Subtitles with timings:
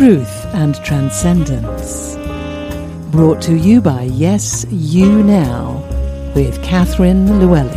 [0.00, 2.16] Truth and Transcendence.
[3.10, 5.74] Brought to you by Yes You Now
[6.34, 7.68] with Catherine Llewellyn.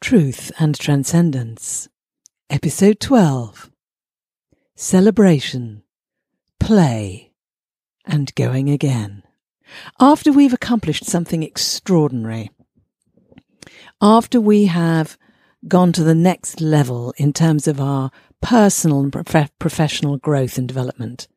[0.00, 1.88] Truth and Transcendence,
[2.48, 3.72] Episode 12
[4.76, 5.82] Celebration,
[6.60, 7.32] Play,
[8.06, 9.24] and Going Again.
[9.98, 12.50] After we've accomplished something extraordinary,
[14.00, 15.18] after we have
[15.68, 20.66] gone to the next level in terms of our personal and prof- professional growth and
[20.66, 21.28] development,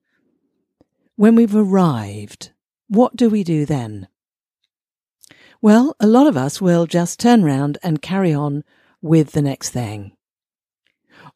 [1.16, 2.52] when we've arrived,
[2.88, 4.08] what do we do then?
[5.62, 8.64] Well, a lot of us will just turn around and carry on
[9.02, 10.14] with the next thing.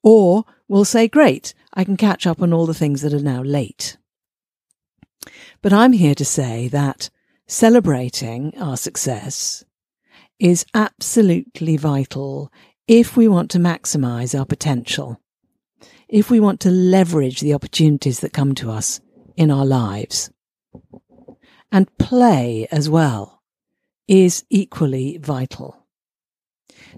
[0.04, 3.42] Or we'll say, great, I can catch up on all the things that are now
[3.42, 3.98] late.
[5.62, 7.10] But I'm here to say that
[7.48, 9.64] celebrating our success
[10.40, 12.52] is absolutely vital
[12.88, 15.20] if we want to maximize our potential,
[16.08, 19.02] if we want to leverage the opportunities that come to us
[19.36, 20.32] in our lives.
[21.72, 23.44] And play as well
[24.08, 25.86] is equally vital.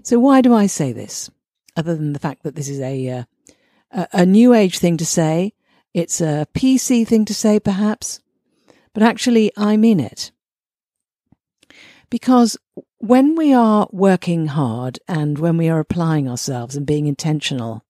[0.04, 1.28] So why do I say this?
[1.76, 5.54] Other than the fact that this is a, uh, a, new age thing to say,
[5.92, 8.20] it's a PC thing to say perhaps,
[8.92, 10.30] but actually I mean it.
[12.10, 12.56] Because
[13.00, 17.82] when we are working hard and when we are applying ourselves and being intentional,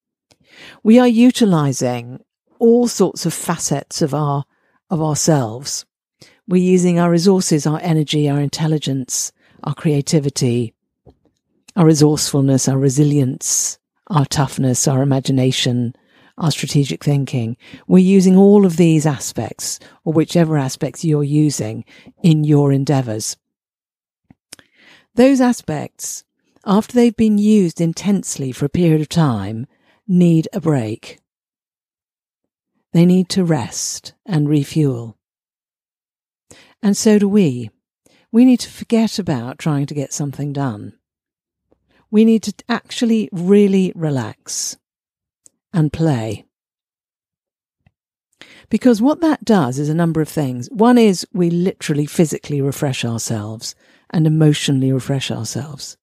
[0.85, 2.21] we are utilizing
[2.61, 4.45] all sorts of facets of our,
[4.89, 5.85] of ourselves.
[6.47, 9.33] We're using our resources, our energy, our intelligence,
[9.65, 10.75] our creativity,
[11.75, 15.93] our resourcefulness, our resilience, our toughness, our imagination,
[16.39, 17.57] our strategic thinking.
[17.89, 21.85] We're using all of these aspects or whichever aspects you're using
[22.23, 23.37] in your endeavors.
[25.21, 26.25] Those aspects,
[26.65, 29.67] after they've been used intensely for a period of time,
[30.09, 31.19] need a break.
[32.95, 35.19] They need to rest and refuel.
[36.83, 37.69] And so do we.
[38.33, 40.95] We need to forget about trying to get something done.
[42.11, 44.79] We need to actually really relax
[45.71, 46.47] and play.
[48.71, 50.71] Because what that does is a number of things.
[50.71, 53.75] One is we literally physically refresh ourselves
[54.11, 55.97] and emotionally refresh ourselves.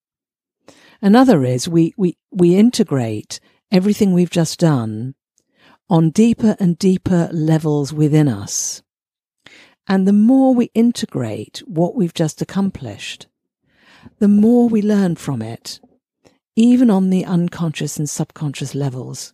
[1.01, 3.39] Another is we, we, we integrate
[3.71, 5.15] everything we've just done
[5.89, 8.81] on deeper and deeper levels within us.
[9.87, 13.27] And the more we integrate what we've just accomplished,
[14.19, 15.79] the more we learn from it,
[16.55, 19.33] even on the unconscious and subconscious levels.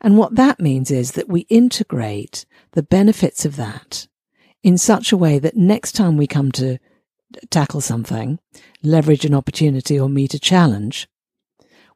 [0.00, 4.08] And what that means is that we integrate the benefits of that
[4.62, 6.78] in such a way that next time we come to
[7.50, 8.38] tackle something,
[8.82, 11.08] leverage an opportunity or meet a challenge,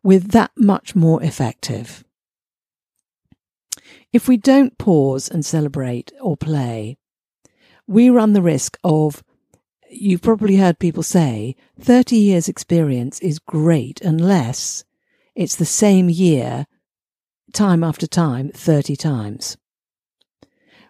[0.03, 2.05] with that much more effective.
[4.13, 6.97] If we don't pause and celebrate or play,
[7.87, 9.23] we run the risk of,
[9.91, 14.85] you've probably heard people say, 30 years experience is great unless
[15.35, 16.67] it's the same year,
[17.53, 19.57] time after time, 30 times.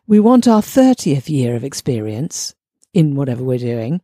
[0.06, 2.54] We want our 30th year of experience
[2.94, 4.00] in whatever we're doing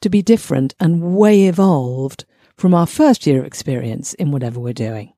[0.00, 2.24] to be different and way evolved
[2.56, 5.12] from our first year experience in whatever we're doing.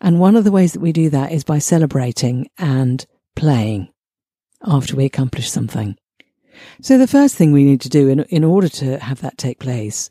[0.00, 3.06] And one of the ways that we do that is by celebrating and
[3.36, 3.88] playing
[4.64, 5.96] after we accomplish something.
[6.82, 9.58] So the first thing we need to do in, in order to have that take
[9.58, 10.10] place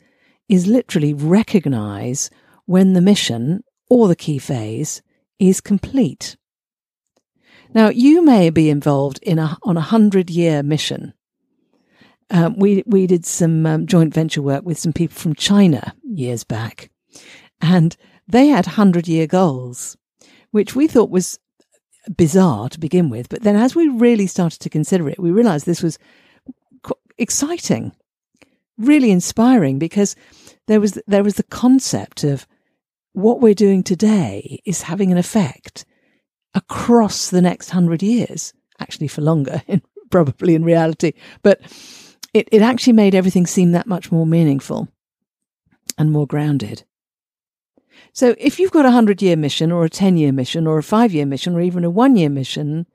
[0.49, 2.29] is literally recognize
[2.65, 5.01] when the mission or the key phase
[5.39, 6.37] is complete.
[7.73, 11.13] Now, you may be involved in a, on a hundred year mission
[12.29, 16.43] um, we we did some um, joint venture work with some people from China years
[16.43, 16.89] back,
[17.61, 17.95] and
[18.27, 19.97] they had hundred year goals,
[20.51, 21.39] which we thought was
[22.15, 23.29] bizarre to begin with.
[23.29, 25.99] But then, as we really started to consider it, we realized this was
[27.17, 27.93] exciting,
[28.77, 30.15] really inspiring, because
[30.67, 32.47] there was there was the concept of
[33.13, 35.85] what we're doing today is having an effect
[36.55, 39.61] across the next hundred years, actually for longer,
[40.11, 41.61] probably in reality, but
[42.33, 44.87] it, it actually made everything seem that much more meaningful
[45.97, 46.83] and more grounded.
[48.11, 50.83] So if you've got a hundred year mission or a 10 year mission or a
[50.83, 52.85] five year mission or even a one year mission,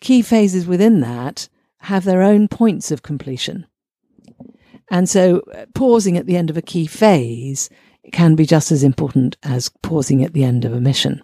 [0.00, 1.48] key phases within that
[1.78, 3.66] have their own points of completion.
[4.90, 7.68] And so uh, pausing at the end of a key phase
[8.12, 11.22] can be just as important as pausing at the end of a mission.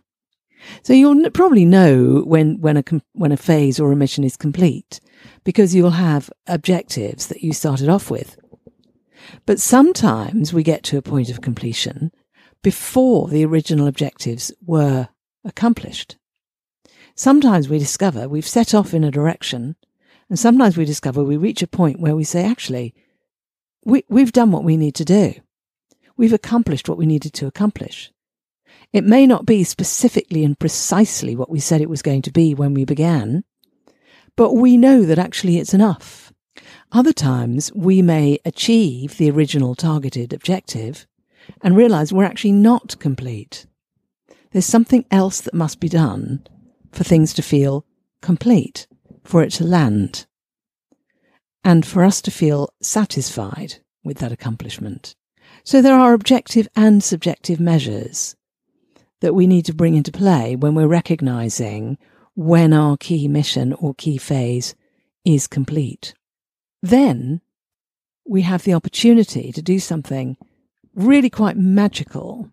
[0.82, 5.00] So you'll probably know when, when a, when a phase or a mission is complete
[5.44, 8.36] because you'll have objectives that you started off with.
[9.46, 12.12] But sometimes we get to a point of completion
[12.62, 15.08] before the original objectives were
[15.44, 16.16] accomplished.
[17.14, 19.76] Sometimes we discover we've set off in a direction,
[20.28, 22.94] and sometimes we discover we reach a point where we say, actually,
[23.84, 25.34] we, we've done what we need to do.
[26.16, 28.12] We've accomplished what we needed to accomplish.
[28.92, 32.54] It may not be specifically and precisely what we said it was going to be
[32.54, 33.44] when we began,
[34.36, 36.32] but we know that actually it's enough.
[36.90, 41.06] Other times we may achieve the original targeted objective
[41.62, 43.66] and realize we're actually not complete.
[44.50, 46.46] There's something else that must be done
[46.92, 47.86] for things to feel
[48.20, 48.86] complete,
[49.24, 50.26] for it to land,
[51.64, 55.14] and for us to feel satisfied with that accomplishment.
[55.64, 58.36] So there are objective and subjective measures
[59.22, 61.96] that we need to bring into play when we're recognizing
[62.34, 64.74] when our key mission or key phase
[65.24, 66.12] is complete.
[66.82, 67.40] Then
[68.26, 70.36] we have the opportunity to do something
[70.96, 72.50] really quite magical,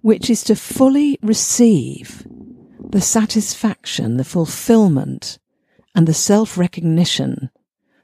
[0.00, 2.26] which is to fully receive
[2.80, 5.38] the satisfaction, the fulfillment,
[5.94, 7.48] and the self recognition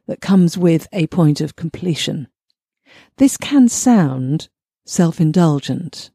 [0.07, 2.29] that comes with a point of completion.
[3.17, 4.49] This can sound
[4.87, 6.11] self indulgent.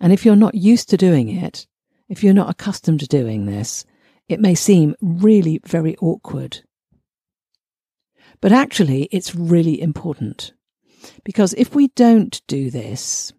[0.00, 1.66] And if you're not used to doing it,
[2.08, 3.84] if you're not accustomed to doing this,
[4.28, 6.60] it may seem really very awkward.
[8.40, 10.52] But actually, it's really important.
[11.24, 13.32] Because if we don't do this,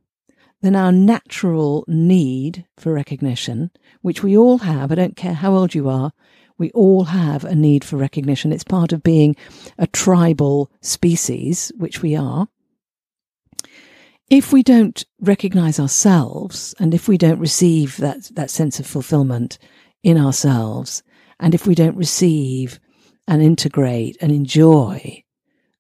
[0.62, 3.72] then our natural need for recognition,
[4.02, 6.12] which we all have, I don't care how old you are,
[6.58, 8.52] we all have a need for recognition.
[8.52, 9.38] It's part of being
[9.78, 12.50] a tribal species, which we are.
[14.30, 19.58] If we don't recognize ourselves and if we don't receive that, that sense of fulfillment
[20.04, 21.04] in ourselves,
[21.40, 22.80] and if we don't receive
[23.28, 25.24] and integrate and enjoy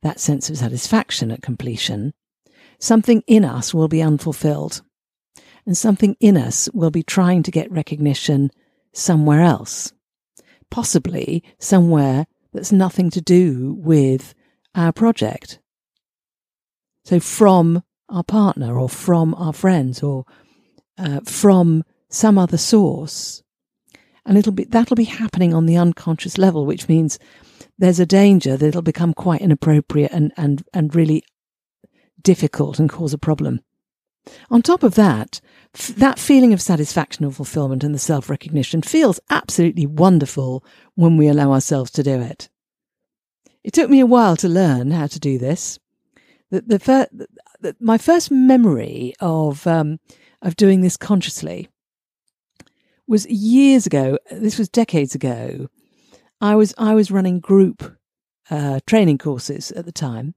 [0.01, 2.13] that sense of satisfaction at completion,
[2.79, 4.81] something in us will be unfulfilled.
[5.65, 8.49] And something in us will be trying to get recognition
[8.93, 9.93] somewhere else
[10.69, 14.33] possibly somewhere that's nothing to do with
[14.75, 15.59] our project.
[17.05, 20.25] So from our partner or from our friends or
[20.97, 23.43] uh, from some other source.
[24.25, 27.17] And it'll be, that'll be happening on the unconscious level, which means
[27.77, 31.23] there's a danger that it'll become quite inappropriate and, and, and really
[32.21, 33.61] difficult and cause a problem.
[34.51, 35.41] On top of that,
[35.73, 40.63] f- that feeling of satisfaction and fulfillment and the self recognition feels absolutely wonderful
[40.95, 42.49] when we allow ourselves to do it.
[43.63, 45.79] It took me a while to learn how to do this.
[46.51, 47.07] The, the, fir-
[47.79, 49.99] my first memory of um,
[50.41, 51.69] of doing this consciously
[53.07, 54.17] was years ago.
[54.31, 55.67] This was decades ago.
[56.41, 57.97] I was I was running group
[58.49, 60.35] uh, training courses at the time,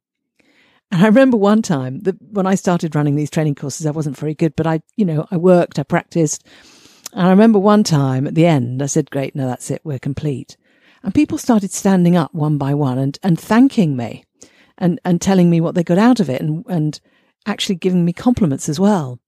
[0.93, 4.19] and I remember one time that when I started running these training courses, I wasn't
[4.19, 6.47] very good, but I, you know, I worked, I practiced.
[7.15, 9.99] And I remember one time at the end, I said, great, no, that's it, we're
[9.99, 10.59] complete.
[11.03, 14.25] And people started standing up one by one and, and thanking me
[14.79, 17.01] and, and telling me what they got out of it and, and
[17.47, 19.19] actually giving me compliments as well.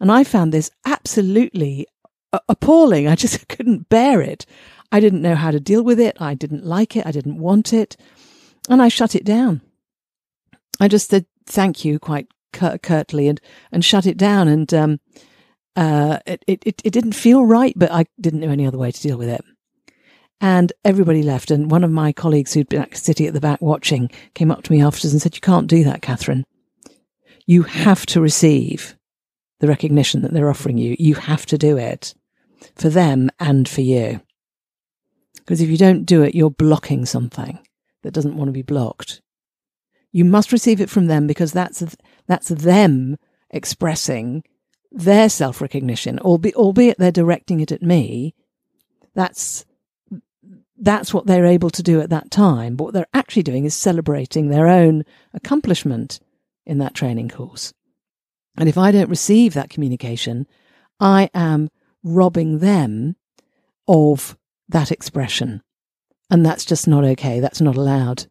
[0.00, 1.86] And I found this absolutely
[2.48, 3.08] appalling.
[3.08, 4.46] I just couldn't bear it.
[4.90, 6.16] I didn't know how to deal with it.
[6.20, 7.06] I didn't like it.
[7.06, 7.96] I didn't want it.
[8.68, 9.60] And I shut it down.
[10.80, 13.40] I just said thank you quite curt- curtly and,
[13.72, 14.48] and shut it down.
[14.48, 15.00] And, um,
[15.76, 19.00] uh, it, it, it didn't feel right, but I didn't know any other way to
[19.00, 19.44] deal with it.
[20.40, 21.50] And everybody left.
[21.50, 24.72] And one of my colleagues who'd been sitting at the back watching came up to
[24.72, 26.44] me afterwards and said, you can't do that, Catherine.
[27.46, 28.96] You have to receive
[29.60, 30.94] the recognition that they're offering you.
[30.98, 32.14] You have to do it
[32.76, 34.20] for them and for you.
[35.36, 37.58] Because if you don't do it, you're blocking something
[38.02, 39.22] that doesn't want to be blocked.
[40.12, 43.16] You must receive it from them because that's, that's them
[43.50, 44.44] expressing
[44.90, 48.34] their self recognition, albeit, albeit they're directing it at me.
[49.14, 49.64] That's,
[50.78, 52.76] that's what they're able to do at that time.
[52.76, 55.04] But what they're actually doing is celebrating their own
[55.34, 56.20] accomplishment
[56.64, 57.72] in that training course.
[58.56, 60.46] And if I don't receive that communication,
[61.00, 61.68] I am
[62.02, 63.16] robbing them
[63.86, 64.36] of
[64.68, 65.62] that expression.
[66.30, 67.40] And that's just not okay.
[67.40, 68.26] That's not allowed.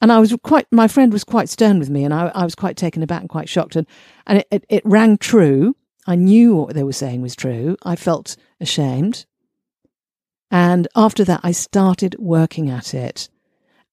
[0.00, 2.54] And I was quite, my friend was quite stern with me and I, I was
[2.54, 3.76] quite taken aback and quite shocked.
[3.76, 3.86] And,
[4.26, 5.74] and it, it, it rang true.
[6.06, 7.76] I knew what they were saying was true.
[7.82, 9.26] I felt ashamed.
[10.50, 13.28] And after that, I started working at it.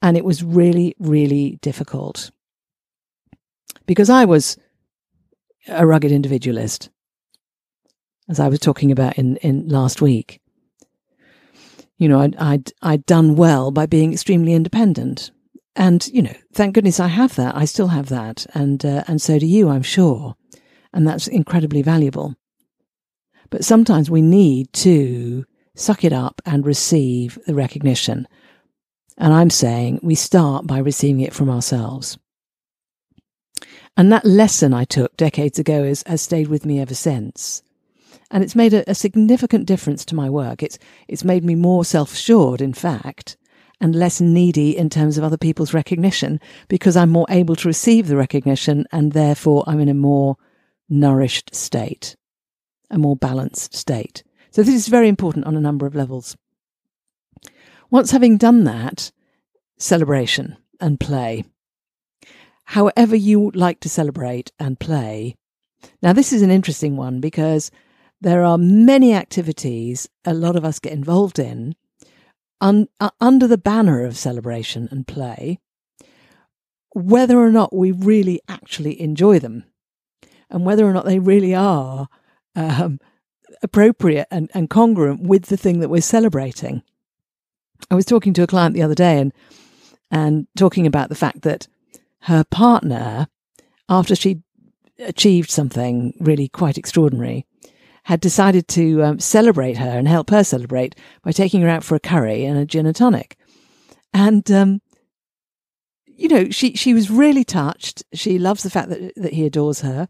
[0.01, 2.31] And it was really, really difficult
[3.85, 4.57] because I was
[5.67, 6.89] a rugged individualist,
[8.29, 10.41] as I was talking about in, in last week.
[11.97, 15.31] You know, I'd, I'd, I'd done well by being extremely independent
[15.75, 17.55] and you know, thank goodness I have that.
[17.55, 20.35] I still have that, and uh, and so do you, I'm sure,
[20.93, 22.35] and that's incredibly valuable.
[23.49, 25.45] But sometimes we need to
[25.75, 28.27] suck it up and receive the recognition.
[29.17, 32.17] And I'm saying we start by receiving it from ourselves.
[33.95, 37.61] And that lesson I took decades ago has, has stayed with me ever since.
[38.31, 40.63] And it's made a, a significant difference to my work.
[40.63, 43.37] It's, it's made me more self assured, in fact,
[43.79, 48.07] and less needy in terms of other people's recognition because I'm more able to receive
[48.07, 50.37] the recognition and therefore I'm in a more
[50.89, 52.15] nourished state,
[52.89, 54.23] a more balanced state.
[54.53, 56.37] So this is very important on a number of levels.
[57.89, 59.11] Once having done that,
[59.79, 61.43] celebration and play.
[62.65, 65.35] However you like to celebrate and play.
[66.03, 67.71] Now this is an interesting one because
[68.21, 71.75] there are many activities a lot of us get involved in
[72.61, 75.57] un- uh, under the banner of celebration and play,
[76.91, 79.63] whether or not we really actually enjoy them
[80.51, 82.07] and whether or not they really are
[82.55, 82.99] um,
[83.61, 86.83] appropriate and, and congruent with the thing that we're celebrating.
[87.91, 89.33] I was talking to a client the other day and
[90.11, 91.67] and talking about the fact that
[92.21, 93.27] her partner,
[93.89, 94.41] after she
[94.99, 97.47] achieved something really quite extraordinary,
[98.03, 101.95] had decided to um, celebrate her and help her celebrate by taking her out for
[101.95, 103.37] a curry and a gin and tonic.
[104.13, 104.81] And, um,
[106.05, 108.03] you know, she, she was really touched.
[108.13, 110.07] She loves the fact that, that he adores her.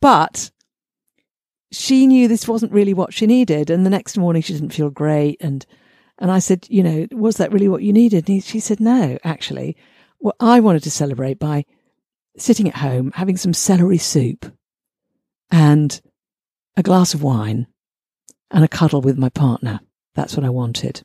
[0.00, 0.50] But
[1.72, 3.70] she knew this wasn't really what she needed.
[3.70, 5.38] And the next morning she didn't feel great.
[5.40, 5.64] And,
[6.18, 8.28] and I said, you know, was that really what you needed?
[8.28, 9.76] And he, she said, no, actually.
[10.20, 11.64] Well, I wanted to celebrate by
[12.36, 14.52] sitting at home, having some celery soup
[15.50, 16.00] and
[16.76, 17.66] a glass of wine
[18.50, 19.80] and a cuddle with my partner.
[20.14, 21.02] That's what I wanted.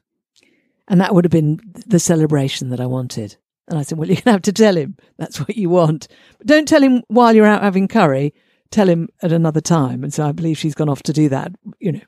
[0.88, 3.38] And that would have been the celebration that I wanted.
[3.68, 6.08] And I said, well, you're going to have to tell him that's what you want.
[6.38, 8.34] But don't tell him while you're out having curry.
[8.72, 10.04] Tell him at another time.
[10.04, 12.02] And so I believe she's gone off to do that, you know,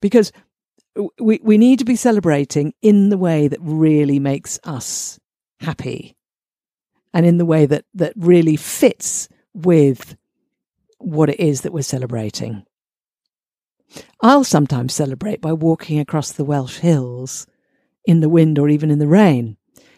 [0.00, 0.32] because
[1.18, 5.18] we, we need to be celebrating in the way that really makes us
[5.60, 6.16] happy
[7.12, 10.16] and in the way that, that really fits with
[10.98, 12.64] what it is that we're celebrating.
[14.20, 17.46] I'll sometimes celebrate by walking across the Welsh hills
[18.04, 19.56] in the wind or even in the rain.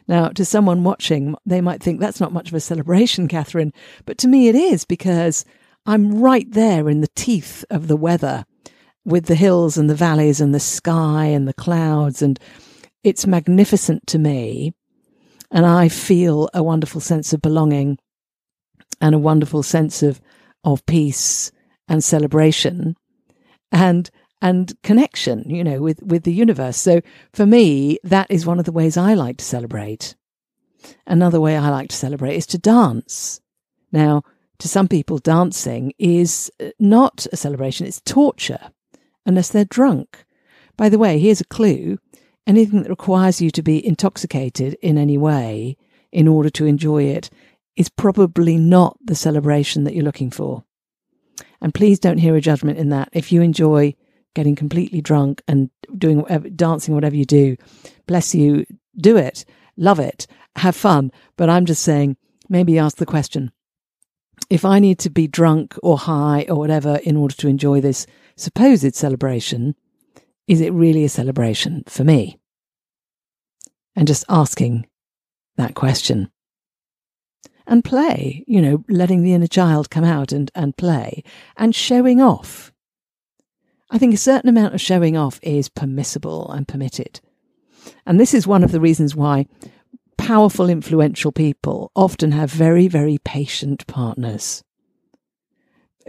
[0.09, 3.73] Now, to someone watching, they might think that's not much of a celebration, Catherine,
[4.05, 5.45] but to me it is because
[5.85, 8.45] I'm right there in the teeth of the weather
[9.05, 12.39] with the hills and the valleys and the sky and the clouds, and
[13.05, 14.75] it's magnificent to me.
[15.53, 17.99] And I feel a wonderful sense of belonging
[19.01, 20.21] and a wonderful sense of
[20.65, 21.53] of peace
[21.87, 22.97] and celebration
[23.71, 24.11] and
[24.43, 26.77] and connection, you know, with, with the universe.
[26.77, 27.01] So
[27.33, 30.15] for me, that is one of the ways I like to celebrate.
[31.07, 33.41] Another way I like to celebrate is to dance.
[33.93, 34.23] Now,
[34.59, 38.71] to some people, dancing is uh, not a celebration, it's torture,
[39.25, 40.25] unless they're drunk.
[40.77, 41.99] By the way, here's a clue
[42.47, 45.77] anything that requires you to be intoxicated in any way
[46.13, 47.29] in order to enjoy it
[47.75, 50.65] is probably not the celebration that you're looking for.
[51.61, 53.09] And please don't hear a judgment in that.
[53.13, 53.95] If you enjoy
[54.37, 57.57] getting completely drunk and doing whatever, dancing, whatever you do,
[58.07, 58.67] bless you,
[58.97, 59.45] do it,
[59.77, 60.27] love it,
[60.57, 61.11] have fun.
[61.37, 62.17] But I'm just saying,
[62.49, 63.51] maybe ask the question
[64.51, 68.07] if I need to be drunk or high or whatever in order to enjoy this
[68.37, 69.75] supposed celebration,
[70.47, 72.39] is it really a celebration for me?
[73.97, 74.87] And just asking
[75.57, 76.31] that question
[77.67, 81.25] and play, you know, letting the inner child come out and, and play
[81.57, 82.73] and showing off.
[83.91, 87.21] I think a certain amount of showing off is permissible and permitted.
[88.05, 89.47] And this is one of the reasons why
[90.19, 94.65] powerful, influential people often have very, very patient partners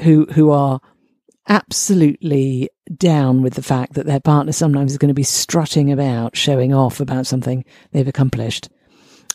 [0.01, 0.79] who, who are
[1.47, 6.35] absolutely down with the fact that their partner sometimes is going to be strutting about,
[6.35, 8.69] showing off about something they've accomplished.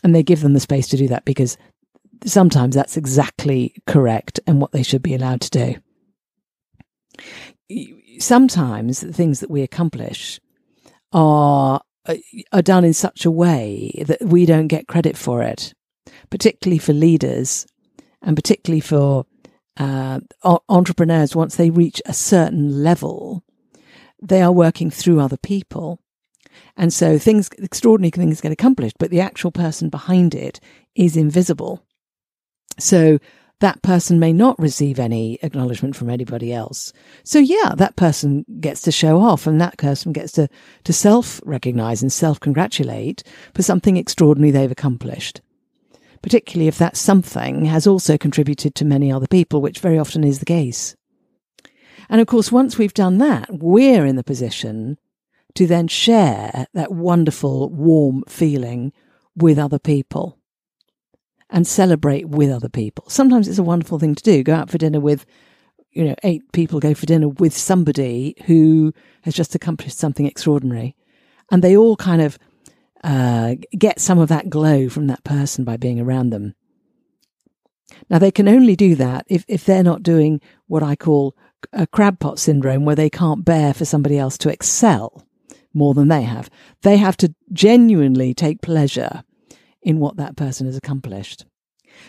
[0.03, 1.57] And they give them the space to do that because
[2.25, 5.75] sometimes that's exactly correct and what they should be allowed to do.
[8.19, 10.39] Sometimes the things that we accomplish
[11.11, 11.81] are
[12.51, 15.73] are done in such a way that we don't get credit for it,
[16.29, 17.65] particularly for leaders
[18.21, 19.25] and particularly for
[19.77, 20.19] uh,
[20.69, 21.35] entrepreneurs.
[21.35, 23.43] Once they reach a certain level,
[24.21, 25.99] they are working through other people.
[26.75, 30.59] And so things, extraordinary things get accomplished, but the actual person behind it
[30.95, 31.85] is invisible.
[32.79, 33.19] So
[33.63, 36.91] that person may not receive any acknowledgement from anybody else.
[37.23, 40.49] So yeah, that person gets to show off and that person gets to,
[40.83, 43.23] to self recognize and self congratulate
[43.55, 45.39] for something extraordinary they've accomplished.
[46.21, 50.39] Particularly if that something has also contributed to many other people, which very often is
[50.39, 50.97] the case.
[52.09, 54.97] And of course, once we've done that, we're in the position
[55.55, 58.91] to then share that wonderful, warm feeling
[59.37, 60.37] with other people
[61.53, 63.05] and celebrate with other people.
[63.07, 64.43] Sometimes it's a wonderful thing to do.
[64.43, 65.23] Go out for dinner with,
[65.91, 68.91] you know, eight people go for dinner with somebody who
[69.21, 70.95] has just accomplished something extraordinary.
[71.51, 72.39] And they all kind of
[73.03, 76.55] uh, get some of that glow from that person by being around them.
[78.09, 81.35] Now, they can only do that if, if they're not doing what I call
[81.71, 85.23] a crab pot syndrome, where they can't bear for somebody else to excel
[85.71, 86.49] more than they have.
[86.81, 89.23] They have to genuinely take pleasure
[89.83, 91.45] in what that person has accomplished.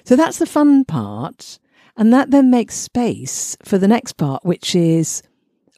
[0.05, 1.59] So that's the fun part.
[1.97, 5.23] And that then makes space for the next part, which is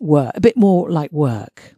[0.01, 1.75] work, a bit more like work.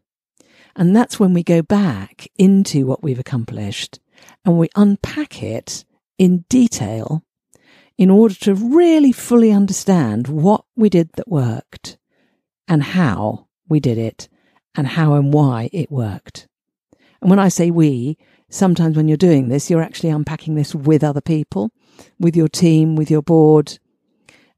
[0.76, 3.98] And that's when we go back into what we've accomplished
[4.44, 5.84] and we unpack it
[6.18, 7.24] in detail
[7.96, 11.98] in order to really fully understand what we did that worked
[12.68, 14.28] and how we did it
[14.76, 16.46] and how and why it worked.
[17.20, 18.16] And when I say we,
[18.50, 21.70] sometimes when you're doing this, you're actually unpacking this with other people,
[22.18, 23.78] with your team, with your board,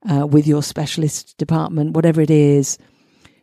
[0.08, 2.78] uh, with your specialist department, whatever it is,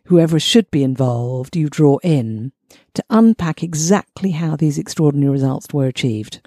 [0.06, 2.52] whoever should be involved, you draw in
[2.94, 6.40] to unpack exactly how these extraordinary results were achieved.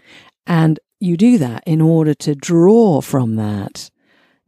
[0.46, 3.89] And you do that in order to draw from that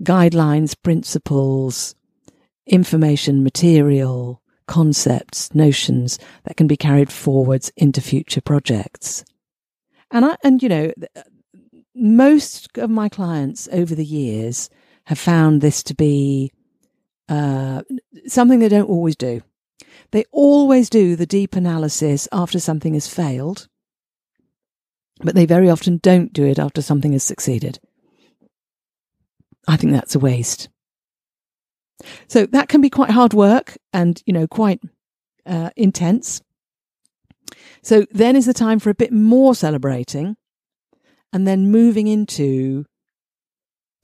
[0.04, 1.96] guidelines, principles,
[2.66, 9.24] information, material, concepts, notions that can be carried forwards into future projects.
[10.14, 10.94] And I, and you know,
[11.96, 14.70] most of my clients over the years
[15.06, 16.52] have found this to be
[17.28, 17.82] uh,
[18.28, 19.42] something they don't always do.
[20.12, 23.68] They always do the deep analysis after something has failed,
[25.22, 27.80] but they very often don't do it after something has succeeded.
[29.68, 30.70] I think that's a waste.
[32.28, 34.80] So that can be quite hard work and, you know, quite
[35.48, 36.43] uh, intense.
[37.84, 40.38] So then is the time for a bit more celebrating
[41.34, 42.86] and then moving into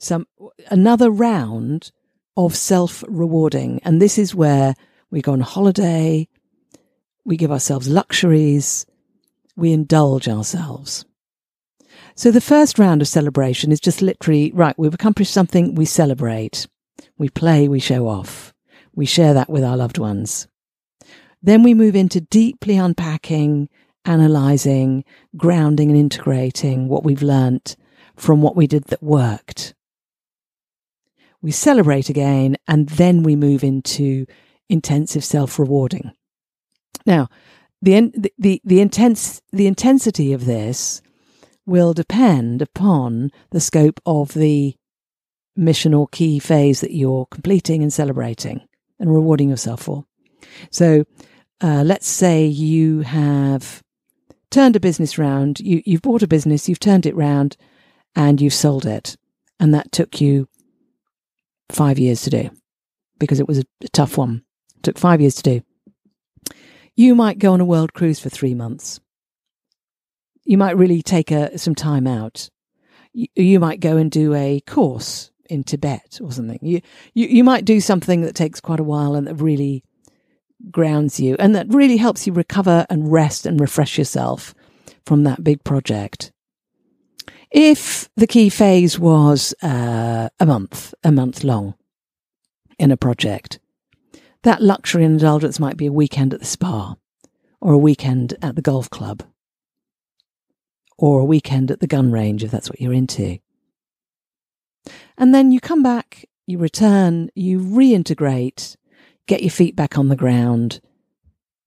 [0.02, 0.28] some
[0.70, 1.92] another round
[2.36, 3.80] of self rewarding.
[3.84, 4.76] And this is where
[5.10, 6.28] we go on holiday,
[7.24, 8.86] we give ourselves luxuries,
[9.56, 11.06] we indulge ourselves.
[12.16, 16.68] So the first round of celebration is just literally, right, we've accomplished something, we celebrate.
[17.18, 18.54] We play, we show off.
[18.94, 20.49] We share that with our loved ones.
[21.42, 23.70] Then we move into deeply unpacking,
[24.06, 25.06] analyzing,
[25.38, 27.76] grounding and integrating what we've learnt
[28.16, 29.74] from what we did that worked.
[31.42, 34.26] We celebrate again and then we move into
[34.68, 36.12] intensive self-rewarding.
[37.06, 37.30] Now,
[37.82, 41.02] the, the, the, intense, the intensity of this
[41.66, 44.76] will depend upon the scope of the
[45.56, 48.68] mission or key phase that you're completing and celebrating
[49.00, 50.06] and rewarding yourself for.
[50.72, 51.06] So,
[51.62, 53.84] uh, let's say you have
[54.50, 57.58] turned a business round, you, you've bought a business, you've turned it round,
[58.16, 59.16] and you've sold it.
[59.60, 60.48] And that took you
[61.70, 62.50] five years to do
[63.20, 64.44] because it was a, tough one.
[64.78, 65.62] It took five years to do.
[66.96, 69.00] You might go on a world cruise for three months.
[70.46, 72.50] You might really take a, some time out.
[73.14, 76.60] You, you might go and do a course in Tibet or something.
[76.62, 76.82] You,
[77.14, 79.84] you you might do something that takes quite a while and that really
[80.72, 84.54] grounds you and that really helps you recover and rest and refresh yourself
[85.06, 86.32] from that big project.
[87.52, 91.74] If the key phase was uh, a month, a month long
[92.78, 93.60] in a project,
[94.44, 96.96] that luxury and indulgence might be a weekend at the spa
[97.60, 99.24] or a weekend at the golf club
[100.98, 103.40] or a weekend at the gun range if that's what you're into.
[105.18, 108.76] And then you come back, you return, you reintegrate,
[109.30, 110.82] get your feet back on the ground,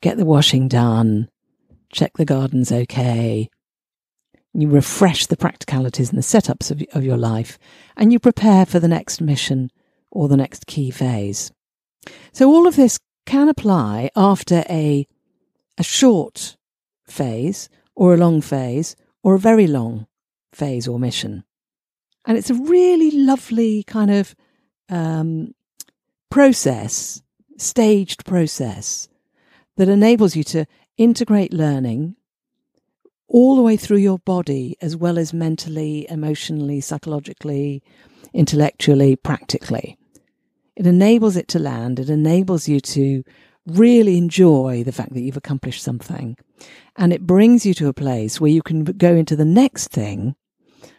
[0.01, 1.29] get the washing done,
[1.93, 3.49] check the garden's okay.
[4.53, 7.59] You refresh the practicalities and the setups of, of your life,
[7.97, 9.71] and you prepare for the next mission
[10.11, 11.53] or the next key phase.
[12.33, 15.07] So all of this can apply after a,
[15.79, 16.57] a short
[17.07, 20.09] phase or a long phase or a very long
[20.53, 21.45] phase or mission.
[22.27, 24.35] And it's a really lovely kind of
[24.89, 25.55] um,
[26.29, 27.22] process,
[27.63, 29.09] staged process
[29.77, 32.17] that enables you to integrate learning
[33.29, 37.83] all the way through your body, as well as mentally, emotionally, psychologically,
[38.35, 39.97] intellectually, practically.
[40.77, 41.99] It enables it to land.
[41.99, 43.25] It enables you to
[43.67, 46.37] really enjoy the fact that you've accomplished something.
[46.97, 50.35] And it brings you to a place where you can go into the next thing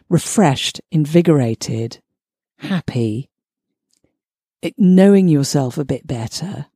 [0.08, 2.00] refreshed, invigorated,
[2.58, 3.30] happy,
[4.76, 6.66] knowing yourself a bit better,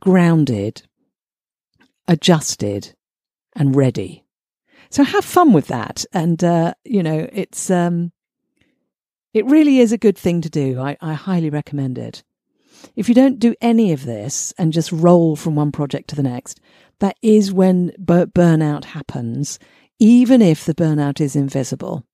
[0.00, 0.82] grounded,
[2.08, 2.94] adjusted,
[3.56, 4.24] and ready.
[4.90, 6.04] So have fun with that.
[6.12, 8.12] And, uh, you know, it's, um,
[9.32, 10.80] it really is a good thing to do.
[10.80, 12.22] I, I highly recommend it.
[12.94, 16.22] If you don't do any of this and just roll from one project to the
[16.22, 16.60] next,
[17.00, 19.58] that is when burnout happens,
[19.98, 22.04] even if the burnout is invisible,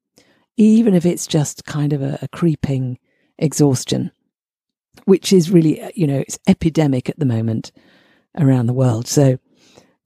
[0.56, 2.98] even if it's just kind of a, a creeping
[3.38, 4.12] exhaustion,
[5.04, 7.72] which is really, uh, you know, it's epidemic at the moment
[8.38, 9.06] around the world.
[9.06, 9.38] So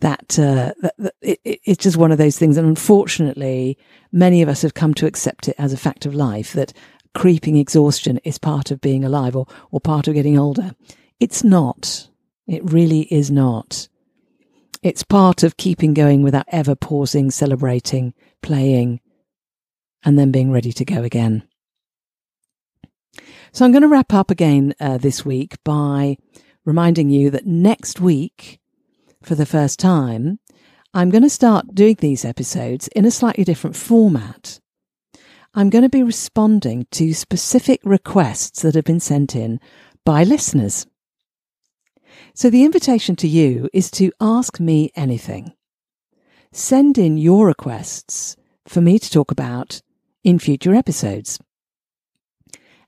[0.00, 2.56] that, uh, that, that it, it's just one of those things.
[2.56, 3.78] And unfortunately,
[4.12, 6.72] many of us have come to accept it as a fact of life that
[7.14, 10.72] creeping exhaustion is part of being alive or, or part of getting older.
[11.20, 12.08] It's not.
[12.46, 13.88] It really is not.
[14.82, 19.00] It's part of keeping going without ever pausing, celebrating, playing,
[20.04, 21.42] and then being ready to go again.
[23.54, 26.16] So I'm going to wrap up again uh, this week by
[26.64, 28.58] reminding you that next week,
[29.22, 30.40] for the first time,
[30.92, 34.58] I'm going to start doing these episodes in a slightly different format.
[35.54, 39.60] I'm going to be responding to specific requests that have been sent in
[40.04, 40.88] by listeners.
[42.34, 45.52] So the invitation to you is to ask me anything.
[46.50, 48.34] Send in your requests
[48.66, 49.80] for me to talk about
[50.24, 51.38] in future episodes.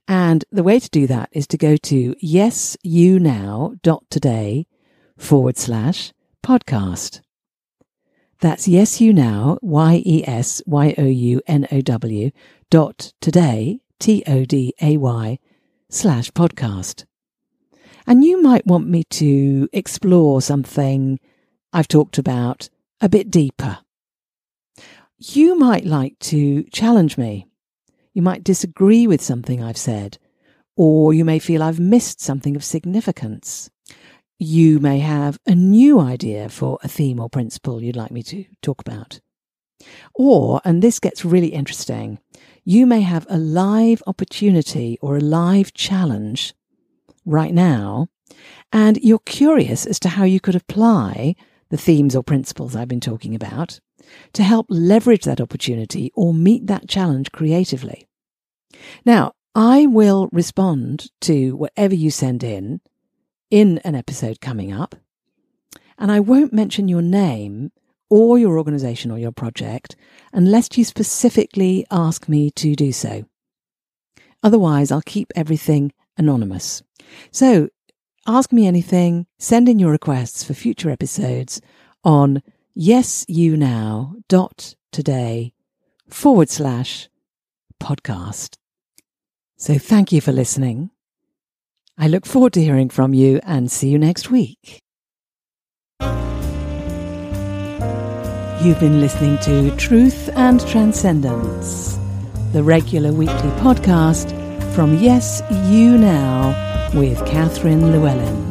[0.09, 4.67] And the way to do that is to go to yesyounow.today
[5.17, 6.13] forward slash
[6.45, 7.23] podcast.
[8.41, 12.31] That's yes you now, Y E S Y O U N O W
[12.71, 15.39] dot today, T O D A Y
[15.89, 17.05] slash podcast.
[18.07, 21.19] And you might want me to explore something
[21.73, 22.69] I've talked about
[23.01, 23.79] a bit deeper.
[25.19, 27.49] You might like to challenge me.
[28.17, 30.17] You might disagree with something I've said,
[30.75, 33.69] or you may feel I've missed something of significance.
[34.39, 38.47] You may have a new idea for a theme or principle you'd like me to
[38.63, 39.21] talk about.
[40.15, 42.19] Or, and this gets really interesting,
[42.65, 46.55] you may have a live opportunity or a live challenge
[47.27, 48.09] right now,
[48.73, 51.37] and you're curious as to how you could apply
[51.69, 53.79] the themes or principles I've been talking about
[54.33, 58.06] to help leverage that opportunity or meet that challenge creatively.
[59.05, 62.81] Now, I will respond to whatever you send in
[63.51, 64.95] in an episode coming up.
[65.99, 67.73] And I won't mention your name
[68.11, 69.97] or your organization or your project
[70.33, 73.25] unless you specifically ask me to do so.
[74.43, 76.83] Otherwise, I'll keep everything anonymous.
[77.31, 77.71] So
[78.27, 81.61] ask me anything, send in your requests for future episodes
[82.05, 82.43] on
[82.77, 85.53] yesyounow.today
[86.09, 87.09] forward slash
[87.83, 88.57] podcast.
[89.59, 90.91] So thank you for listening.
[91.97, 94.83] I look forward to hearing from you and see you next week.
[98.63, 101.97] You've been listening to Truth and Transcendence,
[102.53, 104.31] the regular weekly podcast
[104.75, 106.53] from Yes You Now
[106.95, 108.45] with Catherine Llewellyn.